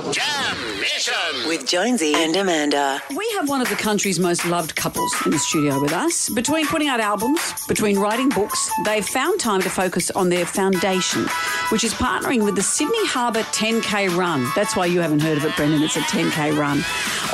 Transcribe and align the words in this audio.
Jam 0.00 0.56
Nation 0.80 1.46
with 1.46 1.66
Jonesy 1.66 2.14
and 2.16 2.34
Amanda. 2.34 3.02
We 3.14 3.30
have 3.36 3.50
one 3.50 3.60
of 3.60 3.68
the 3.68 3.74
country's 3.74 4.18
most 4.18 4.46
loved 4.46 4.74
couples 4.74 5.14
in 5.26 5.32
the 5.32 5.38
studio 5.38 5.78
with 5.82 5.92
us. 5.92 6.30
Between 6.30 6.66
putting 6.66 6.88
out 6.88 6.98
albums, 6.98 7.38
between 7.68 7.98
writing 7.98 8.30
books, 8.30 8.70
they've 8.86 9.04
found 9.04 9.38
time 9.38 9.60
to 9.60 9.68
focus 9.68 10.10
on 10.12 10.30
their 10.30 10.46
foundation, 10.46 11.26
which 11.72 11.84
is 11.84 11.94
partnering 11.94 12.44
with 12.44 12.54
the 12.54 12.62
Sydney 12.62 13.06
Harbour 13.06 13.40
10K 13.44 14.14
Run. 14.16 14.46
That's 14.54 14.76
why 14.76 14.84
you 14.86 15.00
haven't 15.00 15.20
heard 15.20 15.38
of 15.38 15.44
it, 15.46 15.56
Brendan. 15.56 15.82
It's 15.82 15.96
a 15.96 16.00
10K 16.00 16.56
run. 16.56 16.84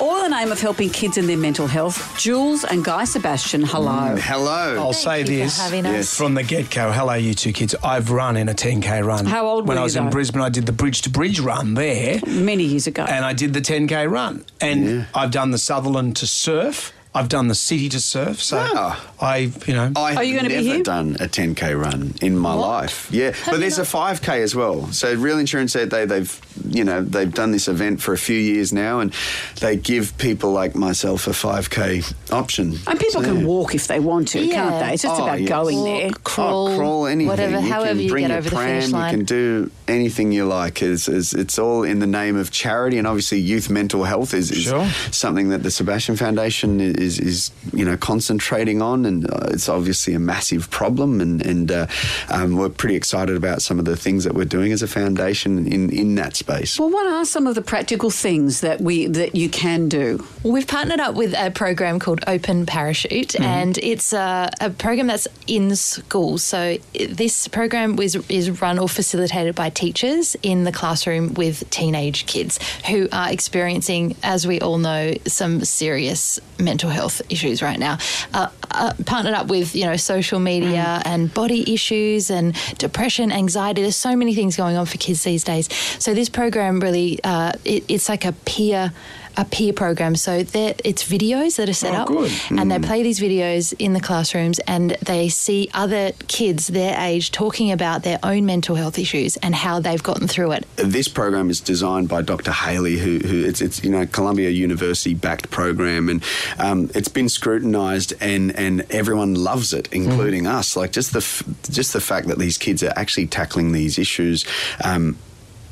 All 0.00 0.16
in 0.24 0.30
the 0.30 0.36
name 0.36 0.52
of 0.52 0.60
helping 0.60 0.90
kids 0.90 1.18
in 1.18 1.26
their 1.26 1.36
mental 1.36 1.66
health. 1.66 2.16
Jules 2.16 2.62
and 2.62 2.84
Guy 2.84 3.02
Sebastian, 3.04 3.64
hello. 3.64 3.90
Mm, 4.14 4.18
hello. 4.20 4.76
I'll 4.78 4.92
say 4.92 5.20
you 5.20 5.24
for 5.26 5.30
this 5.32 5.58
having 5.60 5.84
us. 5.86 5.92
Yes. 5.92 6.16
from 6.16 6.34
the 6.34 6.44
get 6.44 6.70
go. 6.70 6.92
Hello, 6.92 7.14
you 7.14 7.34
two 7.34 7.52
kids. 7.52 7.74
I've 7.82 8.10
run 8.12 8.36
in 8.36 8.48
a 8.48 8.54
10k 8.54 9.04
run. 9.04 9.26
How 9.26 9.44
old 9.46 9.66
When 9.66 9.74
were 9.76 9.80
I 9.80 9.82
you, 9.82 9.84
was 9.84 9.96
in 9.96 10.04
though? 10.04 10.10
Brisbane, 10.10 10.40
I 10.42 10.50
did 10.50 10.66
the 10.66 10.72
bridge 10.72 11.02
to 11.02 11.10
bridge 11.10 11.40
run 11.40 11.74
there, 11.74 12.20
Many 12.26 12.62
years 12.64 12.86
ago. 12.86 13.02
and 13.04 13.24
I 13.24 13.32
did 13.32 13.54
the 13.54 13.60
10k 13.60 14.08
run. 14.08 14.44
And 14.60 15.06
I've 15.14 15.32
done 15.32 15.50
the 15.50 15.58
Sutherland 15.58 16.14
to 16.16 16.26
surf. 16.28 16.92
I've 17.18 17.28
done 17.28 17.48
the 17.48 17.54
city 17.54 17.88
to 17.88 18.00
surf. 18.00 18.40
So 18.40 18.56
Wow. 18.58 18.96
I, 19.20 19.50
you 19.66 19.74
know, 19.74 19.92
I 19.96 20.14
Are 20.14 20.22
you 20.24 20.34
have 20.34 20.42
gonna 20.44 20.48
be 20.50 20.62
never 20.66 20.74
here? 20.76 20.82
done 20.84 21.16
a 21.18 21.26
10k 21.26 21.74
run 21.80 22.14
in 22.22 22.38
my 22.38 22.54
life. 22.54 23.08
Yeah, 23.10 23.34
but 23.46 23.58
there's 23.58 23.78
a 23.78 23.82
5k 23.82 24.40
as 24.42 24.54
well. 24.54 24.86
So 24.92 25.14
Real 25.14 25.38
Insurance 25.38 25.72
said 25.72 25.90
they, 25.90 26.04
they've 26.06 26.30
you 26.68 26.84
know 26.84 27.02
they've 27.02 27.32
done 27.32 27.50
this 27.52 27.68
event 27.68 28.00
for 28.00 28.12
a 28.12 28.18
few 28.18 28.38
years 28.38 28.72
now, 28.72 29.00
and 29.00 29.12
they 29.60 29.76
give 29.76 30.16
people 30.18 30.52
like 30.52 30.74
myself 30.74 31.26
a 31.26 31.30
5k 31.30 32.32
option. 32.32 32.74
and 32.86 32.98
people 32.98 33.22
So, 33.22 33.28
can 33.28 33.40
yeah. 33.40 33.46
walk 33.46 33.74
if 33.74 33.86
they 33.86 34.00
want 34.00 34.28
to, 34.28 34.46
can't 34.48 34.78
they? 34.84 34.94
It's 34.94 35.02
just 35.02 35.20
Oh, 35.20 35.24
about 35.24 35.40
yes. 35.40 35.48
going 35.48 35.78
Walk, 35.78 36.00
there. 36.00 36.10
crawl, 36.24 36.68
oh, 36.68 36.76
crawl 36.76 37.06
anything. 37.06 37.28
whatever, 37.28 37.60
you 37.60 37.68
however 37.70 37.94
can 37.94 38.00
you 38.00 38.08
bring 38.10 38.22
get 38.24 38.30
your 38.30 38.38
over 38.38 38.50
the 38.50 38.56
finish 38.56 38.90
line. 38.90 39.12
You 39.12 39.16
can 39.18 39.24
do 39.26 39.70
anything 39.88 40.32
you 40.32 40.44
like. 40.44 40.82
It's, 40.82 41.08
it's, 41.08 41.32
it's 41.34 41.58
all 41.58 41.82
in 41.84 41.98
the 42.00 42.06
name 42.06 42.36
of 42.36 42.50
charity, 42.50 42.98
and 42.98 43.06
obviously 43.06 43.38
youth 43.38 43.70
mental 43.70 44.04
health 44.04 44.34
is, 44.34 44.50
is 44.50 44.64
Sure. 44.64 44.86
something 45.10 45.48
that 45.50 45.62
the 45.62 45.70
Sebastian 45.70 46.16
Foundation 46.16 46.80
is, 46.80 47.18
is 47.18 47.50
you 47.72 47.84
know 47.84 47.96
concentrating 47.96 48.82
on, 48.82 49.06
and 49.06 49.30
uh, 49.30 49.48
it's 49.50 49.68
obviously 49.68 50.14
a 50.14 50.18
massive 50.18 50.68
problem. 50.70 51.20
And, 51.20 51.44
and 51.44 51.70
uh, 51.72 51.86
um, 52.28 52.56
we're 52.56 52.68
pretty 52.68 52.96
excited 52.96 53.36
about 53.36 53.62
some 53.62 53.78
of 53.78 53.84
the 53.84 53.96
things 53.96 54.24
that 54.24 54.34
we're 54.34 54.44
doing 54.44 54.72
as 54.72 54.82
a 54.82 54.88
foundation 54.88 55.66
in, 55.66 55.90
in 55.90 56.14
that 56.16 56.36
space. 56.36 56.57
Well, 56.78 56.90
what 56.90 57.06
are 57.06 57.24
some 57.24 57.46
of 57.46 57.54
the 57.54 57.62
practical 57.62 58.10
things 58.10 58.60
that 58.62 58.80
we 58.80 59.06
that 59.06 59.34
you 59.34 59.48
can 59.48 59.88
do? 59.88 60.26
Well, 60.42 60.52
we've 60.52 60.66
partnered 60.66 61.00
up 61.00 61.14
with 61.14 61.34
a 61.34 61.50
program 61.50 61.98
called 61.98 62.20
Open 62.26 62.66
Parachute, 62.66 63.28
Mm-hmm. 63.28 63.42
and 63.44 63.78
it's 63.78 64.12
a, 64.12 64.50
a 64.60 64.70
program 64.70 65.06
that's 65.06 65.28
in 65.46 65.76
schools. 65.76 66.42
So 66.42 66.78
this 66.92 67.46
program 67.48 67.96
was, 67.96 68.16
is 68.28 68.60
run 68.60 68.78
or 68.78 68.88
facilitated 68.88 69.54
by 69.54 69.70
teachers 69.70 70.36
in 70.42 70.64
the 70.64 70.72
classroom 70.72 71.34
with 71.34 71.68
teenage 71.70 72.26
kids 72.26 72.58
who 72.88 73.08
are 73.12 73.30
experiencing, 73.30 74.16
as 74.22 74.46
we 74.46 74.60
all 74.60 74.78
know, 74.78 75.14
some 75.26 75.64
serious 75.64 76.40
mental 76.58 76.90
health 76.90 77.22
issues 77.30 77.62
right 77.62 77.78
now. 77.78 77.98
Uh, 78.34 78.48
uh, 78.70 78.92
partnered 79.06 79.34
up 79.34 79.46
with 79.46 79.74
you 79.74 79.84
know 79.86 79.96
social 79.96 80.38
media 80.40 81.00
and 81.04 81.32
body 81.32 81.72
issues 81.72 82.30
and 82.30 82.54
depression, 82.78 83.30
anxiety. 83.32 83.82
There's 83.82 83.96
so 83.96 84.14
many 84.16 84.34
things 84.34 84.56
going 84.56 84.76
on 84.76 84.86
for 84.86 84.98
kids 84.98 85.22
these 85.24 85.44
days. 85.44 85.68
So 85.98 86.14
this 86.14 86.28
program 86.28 86.47
really, 86.80 87.18
uh, 87.24 87.52
it, 87.64 87.84
it's 87.88 88.08
like 88.08 88.24
a 88.24 88.32
peer 88.32 88.92
a 89.36 89.44
peer 89.44 89.72
program. 89.72 90.16
So 90.16 90.32
it's 90.32 91.04
videos 91.04 91.58
that 91.58 91.68
are 91.68 91.72
set 91.72 91.94
Oh, 91.94 91.98
up, 92.02 92.08
good. 92.08 92.32
and 92.50 92.72
they 92.72 92.80
play 92.80 93.04
these 93.04 93.20
videos 93.20 93.72
in 93.78 93.92
the 93.92 94.00
classrooms, 94.00 94.58
and 94.66 94.96
they 95.06 95.28
see 95.28 95.70
other 95.72 96.10
kids 96.26 96.66
their 96.66 96.98
age 97.00 97.30
talking 97.30 97.70
about 97.70 98.02
their 98.02 98.18
own 98.24 98.46
mental 98.46 98.74
health 98.74 98.98
issues 98.98 99.36
and 99.36 99.54
how 99.54 99.78
they've 99.78 100.02
gotten 100.02 100.26
through 100.26 100.50
it. 100.52 100.66
This 100.74 101.06
program 101.06 101.50
is 101.50 101.60
designed 101.60 102.08
by 102.08 102.22
Dr. 102.22 102.50
Hayley, 102.50 102.98
who, 102.98 103.18
who 103.20 103.44
it's, 103.44 103.60
it's 103.60 103.84
you 103.84 103.90
know 103.90 104.06
Columbia 104.06 104.50
University 104.50 105.14
backed 105.14 105.50
program, 105.52 106.08
and 106.08 106.20
um, 106.58 106.90
it's 106.96 107.06
been 107.06 107.28
scrutinised, 107.28 108.14
and 108.20 108.50
and 108.58 108.86
everyone 108.90 109.34
loves 109.36 109.72
it, 109.72 109.88
including 109.92 110.48
us. 110.48 110.74
Like 110.76 110.90
just 110.90 111.12
the 111.12 111.18
f- 111.20 111.44
just 111.70 111.92
the 111.92 112.00
fact 112.00 112.26
that 112.26 112.38
these 112.40 112.58
kids 112.58 112.82
are 112.82 112.92
actually 112.96 113.28
tackling 113.28 113.70
these 113.70 114.00
issues 114.00 114.44
um, 114.82 115.16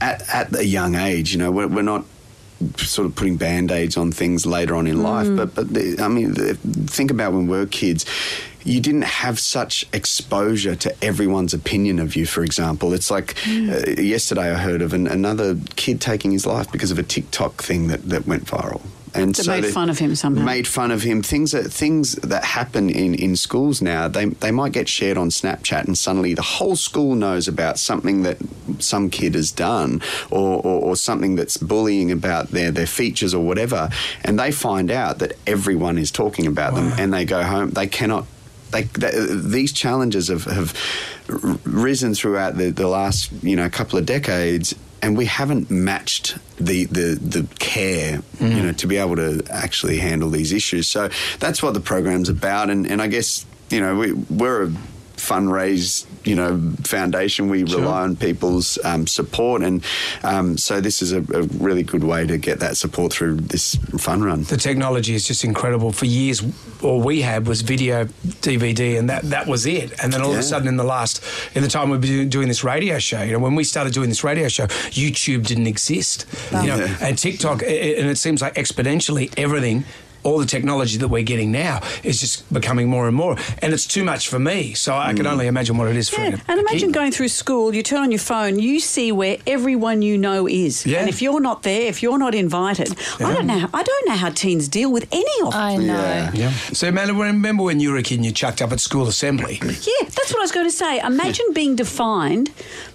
at 0.00 0.22
at 0.32 0.54
a 0.56 0.64
young 0.64 0.94
age. 0.94 1.32
You 1.32 1.38
know, 1.38 1.50
we're, 1.50 1.68
we're 1.68 1.82
not 1.82 2.04
sort 2.76 3.06
of 3.06 3.14
putting 3.14 3.36
band-aids 3.36 3.96
on 3.98 4.10
things 4.10 4.46
later 4.46 4.74
on 4.74 4.86
in 4.86 5.02
life 5.02 5.28
but 5.36 5.54
but 5.54 5.74
the, 5.74 5.98
i 6.00 6.08
mean 6.08 6.32
the, 6.32 6.54
think 6.86 7.10
about 7.10 7.34
when 7.34 7.46
we 7.46 7.58
were 7.58 7.66
kids 7.66 8.06
you 8.64 8.80
didn't 8.80 9.02
have 9.02 9.38
such 9.38 9.86
exposure 9.92 10.74
to 10.74 10.92
everyone's 11.04 11.54
opinion 11.54 12.00
of 12.00 12.16
you 12.16 12.26
for 12.26 12.42
example. 12.42 12.92
It's 12.94 13.10
like 13.12 13.36
uh, 13.46 13.90
yesterday 13.98 14.50
i 14.50 14.54
heard 14.54 14.82
of 14.82 14.92
an, 14.92 15.06
another 15.06 15.56
kid 15.76 16.00
taking 16.00 16.32
his 16.32 16.46
life 16.46 16.72
because 16.72 16.90
of 16.90 16.98
a 16.98 17.02
tiktok 17.02 17.62
thing 17.62 17.88
that, 17.88 18.08
that 18.08 18.26
went 18.26 18.44
viral 18.46 18.80
and 19.18 19.34
That 19.34 19.46
made 19.46 19.72
fun 19.72 19.90
of 19.90 19.98
him 19.98 20.14
somehow. 20.14 20.44
Made 20.44 20.66
fun 20.66 20.90
of 20.90 21.02
him. 21.02 21.22
Things 21.22 21.52
that 21.52 21.72
things 21.72 22.12
that 22.16 22.44
happen 22.44 22.90
in, 22.90 23.14
in 23.14 23.36
schools 23.36 23.82
now, 23.82 24.08
they 24.08 24.26
they 24.26 24.50
might 24.50 24.72
get 24.72 24.88
shared 24.88 25.16
on 25.16 25.30
Snapchat, 25.30 25.84
and 25.84 25.96
suddenly 25.96 26.34
the 26.34 26.42
whole 26.42 26.76
school 26.76 27.14
knows 27.14 27.48
about 27.48 27.78
something 27.78 28.22
that 28.22 28.38
some 28.78 29.10
kid 29.10 29.34
has 29.34 29.50
done, 29.50 30.02
or, 30.30 30.58
or, 30.58 30.80
or 30.82 30.96
something 30.96 31.36
that's 31.36 31.56
bullying 31.56 32.10
about 32.10 32.48
their 32.48 32.70
their 32.70 32.86
features 32.86 33.34
or 33.34 33.44
whatever, 33.44 33.88
and 34.24 34.38
they 34.38 34.52
find 34.52 34.90
out 34.90 35.18
that 35.18 35.32
everyone 35.46 35.98
is 35.98 36.10
talking 36.10 36.46
about 36.46 36.74
them, 36.74 36.92
and 36.98 37.12
they 37.12 37.24
go 37.24 37.42
home. 37.42 37.70
They 37.70 37.86
cannot 37.86 38.26
they, 38.70 38.84
th 38.84 39.12
these 39.44 39.72
challenges 39.72 40.28
have, 40.28 40.44
have 40.44 40.74
risen 41.64 42.14
throughout 42.14 42.56
the, 42.56 42.70
the 42.70 42.88
last 42.88 43.32
you 43.42 43.56
know 43.56 43.68
couple 43.70 43.98
of 43.98 44.06
decades, 44.06 44.74
and 45.02 45.16
we 45.16 45.26
haven't 45.26 45.70
matched 45.70 46.38
the 46.56 46.84
the, 46.84 47.18
the 47.20 47.46
care 47.58 48.16
you 48.40 48.46
mm. 48.46 48.62
know 48.62 48.72
to 48.72 48.86
be 48.86 48.96
able 48.96 49.16
to 49.16 49.42
actually 49.50 49.98
handle 49.98 50.30
these 50.30 50.52
issues. 50.52 50.88
So 50.88 51.10
that's 51.38 51.62
what 51.62 51.74
the 51.74 51.80
program's 51.80 52.28
about, 52.28 52.70
and, 52.70 52.86
and 52.86 53.00
I 53.02 53.06
guess 53.08 53.44
you 53.70 53.80
know 53.80 53.96
we, 53.96 54.12
we're 54.12 54.64
a 54.64 54.72
fundraise 55.16 56.06
you 56.24 56.34
know 56.34 56.72
foundation. 56.84 57.48
We 57.48 57.62
rely 57.64 58.02
on 58.02 58.16
people's 58.16 58.78
um, 58.84 59.06
support, 59.06 59.62
and 59.62 59.84
um, 60.22 60.56
so 60.58 60.80
this 60.80 61.02
is 61.02 61.12
a, 61.12 61.18
a 61.18 61.42
really 61.58 61.82
good 61.82 62.04
way 62.04 62.26
to 62.26 62.36
get 62.38 62.60
that 62.60 62.76
support 62.76 63.12
through 63.12 63.36
this 63.36 63.74
fun 63.98 64.22
run. 64.22 64.42
the 64.44 64.56
technology 64.56 65.14
is 65.14 65.26
just 65.26 65.44
incredible. 65.44 65.92
For 65.92 66.06
years, 66.06 66.42
all 66.82 67.00
we 67.00 67.20
had 67.22 67.46
was 67.46 67.62
video, 67.62 68.04
DVD, 68.42 68.98
and 68.98 69.08
that, 69.08 69.22
that 69.24 69.46
was 69.46 69.66
it. 69.66 69.92
And 70.02 70.12
then 70.12 70.22
all 70.22 70.32
of 70.32 70.38
a 70.38 70.42
sudden, 70.42 70.68
in 70.68 70.76
the 70.76 70.84
last, 70.84 71.22
in 71.54 71.62
the 71.62 71.68
time 71.68 71.90
we've 71.90 72.00
been 72.00 72.28
doing 72.28 72.48
this 72.48 72.64
radio 72.64 72.98
show, 72.98 73.22
you 73.22 73.32
know, 73.32 73.38
when 73.38 73.54
we 73.54 73.64
started 73.64 73.92
doing 73.92 74.08
this 74.08 74.24
radio 74.24 74.48
show, 74.48 74.66
YouTube 74.66 75.46
didn't 75.46 75.66
exist. 75.66 76.26
You 76.52 76.68
know, 76.68 76.76
Yeah. 76.76 76.96
and 77.00 77.16
TikTok, 77.18 77.62
and 77.62 77.70
it 77.70 78.18
seems 78.18 78.42
like 78.42 78.54
exponentially 78.54 79.32
everything. 79.38 79.84
All 80.26 80.38
the 80.38 80.46
technology 80.46 80.98
that 80.98 81.08
we're 81.08 81.22
getting 81.22 81.52
now 81.52 81.80
is 82.02 82.20
just 82.20 82.52
becoming 82.52 82.88
more 82.88 83.06
and 83.06 83.16
more, 83.16 83.36
and 83.62 83.72
it's 83.72 83.86
too 83.86 84.04
much 84.04 84.28
for 84.28 84.38
me. 84.38 84.74
So 84.74 84.94
I 84.94 85.14
can 85.14 85.24
mm. 85.24 85.32
only 85.32 85.46
imagine 85.46 85.76
what 85.78 85.88
it 85.88 85.96
is 85.96 86.08
for. 86.08 86.20
Yeah, 86.20 86.36
and 86.48 86.60
imagine 86.60 86.88
kid. 86.88 86.94
going 86.94 87.12
through 87.12 87.28
school, 87.28 87.74
you 87.74 87.82
turn 87.82 88.02
on 88.02 88.10
your 88.10 88.18
phone, 88.18 88.58
you 88.58 88.80
see 88.80 89.12
where 89.12 89.38
everyone 89.46 90.02
you 90.02 90.18
know 90.18 90.48
is. 90.48 90.84
Yeah. 90.84 91.00
And 91.00 91.08
if 91.08 91.22
you're 91.22 91.40
not 91.40 91.62
there, 91.62 91.82
if 91.82 92.02
you're 92.02 92.18
not 92.18 92.34
invited, 92.34 92.94
I 93.20 93.32
don't 93.34 93.46
know 93.46 93.68
I 93.72 93.82
don't 93.82 94.08
know 94.08 94.16
how 94.16 94.30
teens 94.30 94.68
deal 94.68 94.90
with 94.90 95.06
any 95.12 95.40
of 95.42 95.48
it. 95.48 95.56
I 95.56 95.76
know. 95.76 95.94
Yeah. 95.94 96.30
Yeah. 96.34 96.50
So, 96.72 96.88
Amanda, 96.88 97.14
remember 97.14 97.62
when 97.62 97.80
you 97.80 97.92
were 97.92 97.98
a 97.98 98.02
kid 98.02 98.16
and 98.16 98.24
you 98.24 98.32
chucked 98.32 98.60
up 98.62 98.72
at 98.72 98.80
school 98.80 99.06
assembly? 99.06 99.58
Yeah, 99.62 100.08
that's 100.08 100.32
what 100.32 100.38
I 100.38 100.42
was 100.42 100.52
going 100.52 100.66
to 100.66 100.76
say. 100.76 100.98
Imagine 101.00 101.52
being 101.52 101.76
defined 101.76 102.50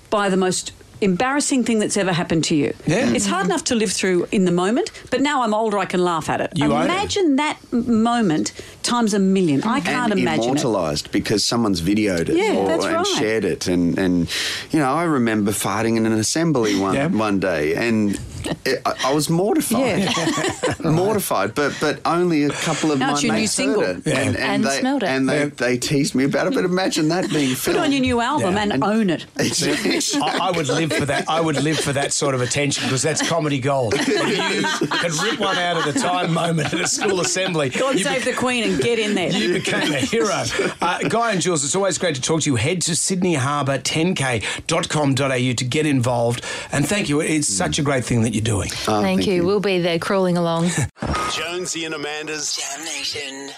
by 0.09 0.29
the 0.29 0.37
most 0.37 0.73
embarrassing 1.01 1.63
thing 1.63 1.79
that's 1.79 1.97
ever 1.97 2.13
happened 2.13 2.43
to 2.45 2.55
you. 2.55 2.73
Yeah. 2.85 3.09
It's 3.11 3.25
hard 3.25 3.45
enough 3.45 3.63
to 3.65 3.75
live 3.75 3.91
through 3.91 4.27
in 4.31 4.45
the 4.45 4.51
moment, 4.51 4.91
but 5.09 5.19
now 5.21 5.41
I'm 5.43 5.53
older, 5.53 5.77
I 5.79 5.85
can 5.85 6.03
laugh 6.03 6.29
at 6.29 6.39
it. 6.41 6.51
You 6.55 6.65
own 6.71 6.81
it. 6.81 6.85
imagine 6.85 7.35
that 7.37 7.57
moment 7.71 8.53
times 8.83 9.13
a 9.13 9.19
million. 9.19 9.63
I 9.63 9.79
can't 9.81 10.11
and 10.11 10.19
imagine 10.21 10.43
it. 10.43 10.47
immortalized 10.47 11.11
because 11.11 11.43
someone's 11.43 11.81
videoed 11.81 12.29
it 12.29 12.35
Yeah, 12.37 12.55
or, 12.55 12.67
that's 12.67 12.85
and 12.85 12.95
right. 12.95 13.07
shared 13.07 13.45
it 13.45 13.67
and 13.67 13.97
and 13.97 14.29
you 14.71 14.79
know 14.79 14.91
I 14.93 15.03
remember 15.03 15.51
farting 15.51 15.97
in 15.97 16.05
an 16.05 16.13
assembly 16.13 16.79
one 16.79 16.95
Yeah. 16.95 17.07
one 17.07 17.39
day 17.39 17.73
and 17.75 18.19
it, 18.65 18.81
I, 18.85 18.93
I 19.05 19.13
was 19.13 19.29
mortified 19.29 19.99
Yeah. 19.99 20.73
mortified 20.91 21.55
but 21.55 21.75
but 21.81 21.99
only 22.05 22.43
a 22.43 22.49
couple 22.49 22.91
of 22.91 22.99
Now 22.99 23.07
my 23.07 23.13
it's 23.13 23.23
your 23.23 23.33
new 23.33 23.39
mates 23.41 23.51
single. 23.53 23.81
heard 23.83 23.97
it 23.99 24.07
Yeah. 24.07 24.19
and, 24.19 24.37
And 24.37 24.63
they, 24.63 24.79
smelled 24.79 25.03
it. 25.03 25.09
and 25.09 25.27
they, 25.29 25.39
Yeah. 25.39 25.49
they 25.55 25.77
teased 25.77 26.15
me 26.15 26.23
about 26.25 26.47
it 26.47 26.53
but 26.53 26.65
imagine 26.65 27.07
that 27.09 27.29
being 27.29 27.55
Put 27.55 27.75
on 27.77 27.91
your 27.91 28.01
new 28.01 28.21
album 28.21 28.53
Yeah. 28.55 28.61
and, 28.63 28.73
And- 28.73 28.83
own 28.83 29.09
it. 29.09 29.25
It's- 29.39 30.15
I, 30.15 30.49
I 30.49 30.51
would 30.51 30.67
live 30.67 30.91
for 30.93 31.05
that. 31.05 31.27
I 31.29 31.41
would 31.41 31.61
live 31.61 31.79
for 31.79 31.93
that 31.93 32.13
sort 32.13 32.35
of 32.35 32.41
attention 32.41 32.83
because 32.85 33.01
that's 33.01 33.27
comedy 33.27 33.59
gold. 33.59 33.93
If 34.21 34.81
you 34.81 34.87
could 34.87 35.13
rip 35.23 35.39
one 35.39 35.57
out 35.57 35.77
at 35.77 35.87
a 35.95 35.99
time 35.99 36.33
moment 36.33 36.73
at 36.73 36.79
a 36.81 36.87
school 36.87 37.21
assembly. 37.21 37.69
God 37.69 37.97
you 37.97 38.03
save 38.03 38.25
the 38.25 38.33
Queen 38.33 38.63
and 38.69 38.81
get 38.81 38.99
in 38.99 39.15
there. 39.15 39.31
You 39.31 39.53
became 39.53 39.91
a 39.93 39.97
hero. 39.99 40.43
Uh, 40.81 40.99
Guy 41.07 41.31
and 41.33 41.41
Jules, 41.41 41.63
it's 41.63 41.75
always 41.75 41.97
great 41.97 42.15
to 42.15 42.21
talk 42.21 42.41
to 42.41 42.49
you. 42.49 42.55
Head 42.55 42.81
to 42.83 42.95
Sydney 42.95 43.35
sydneyharbour10k.com.au 43.35 45.53
to 45.53 45.65
get 45.65 45.85
involved. 45.85 46.43
And 46.71 46.87
thank 46.87 47.09
you. 47.09 47.19
It's 47.21 47.47
such 47.47 47.79
a 47.79 47.81
great 47.81 48.05
thing 48.05 48.21
that 48.23 48.30
you're 48.33 48.43
doing. 48.43 48.69
Ah, 48.87 49.01
thank, 49.01 49.27
you. 49.27 49.45
We'll 49.45 49.59
be 49.59 49.79
there 49.79 49.99
crawling 49.99 50.37
along. 50.37 50.69
Jonesy 51.33 51.85
and 51.85 51.95
Amanda's 51.95 52.55
Jam 52.55 52.83
Nation. 52.85 53.51